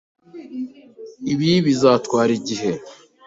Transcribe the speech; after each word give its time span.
Ibi 1.31 1.49
bizatwara 1.65 2.31
igihe. 2.39 2.71